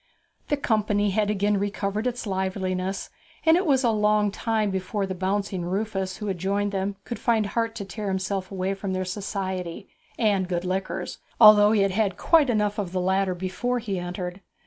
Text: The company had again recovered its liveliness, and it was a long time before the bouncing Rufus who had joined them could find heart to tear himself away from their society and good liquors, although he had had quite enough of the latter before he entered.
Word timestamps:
The 0.47 0.57
company 0.57 1.11
had 1.11 1.29
again 1.29 1.57
recovered 1.59 2.07
its 2.07 2.25
liveliness, 2.25 3.11
and 3.45 3.55
it 3.55 3.67
was 3.67 3.83
a 3.83 3.91
long 3.91 4.31
time 4.31 4.71
before 4.71 5.05
the 5.05 5.13
bouncing 5.13 5.63
Rufus 5.63 6.17
who 6.17 6.25
had 6.25 6.39
joined 6.39 6.71
them 6.71 6.95
could 7.03 7.19
find 7.19 7.45
heart 7.45 7.75
to 7.75 7.85
tear 7.85 8.07
himself 8.07 8.49
away 8.49 8.73
from 8.73 8.93
their 8.93 9.05
society 9.05 9.89
and 10.17 10.47
good 10.49 10.65
liquors, 10.65 11.19
although 11.39 11.71
he 11.71 11.81
had 11.81 11.91
had 11.91 12.17
quite 12.17 12.49
enough 12.49 12.79
of 12.79 12.93
the 12.93 12.99
latter 12.99 13.35
before 13.35 13.77
he 13.77 13.99
entered. 13.99 14.41